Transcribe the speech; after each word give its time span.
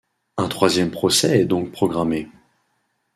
Un 0.37 0.47
troisième 0.47 0.89
procès 0.89 1.39
est 1.41 1.45
donc 1.45 1.71
programmé. 1.71 2.27